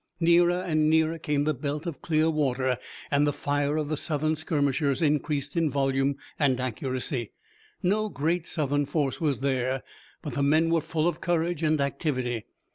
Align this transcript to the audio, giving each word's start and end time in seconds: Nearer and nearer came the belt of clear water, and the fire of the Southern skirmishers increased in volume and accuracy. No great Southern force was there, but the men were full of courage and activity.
Nearer 0.19 0.63
and 0.65 0.89
nearer 0.89 1.19
came 1.19 1.43
the 1.43 1.53
belt 1.53 1.85
of 1.85 2.01
clear 2.01 2.27
water, 2.27 2.79
and 3.11 3.27
the 3.27 3.31
fire 3.31 3.77
of 3.77 3.87
the 3.87 3.95
Southern 3.95 4.35
skirmishers 4.35 4.99
increased 4.99 5.55
in 5.55 5.69
volume 5.69 6.17
and 6.39 6.59
accuracy. 6.59 7.33
No 7.83 8.09
great 8.09 8.47
Southern 8.47 8.87
force 8.87 9.21
was 9.21 9.41
there, 9.41 9.83
but 10.23 10.33
the 10.33 10.41
men 10.41 10.71
were 10.71 10.81
full 10.81 11.07
of 11.07 11.21
courage 11.21 11.61
and 11.61 11.79
activity. 11.79 12.47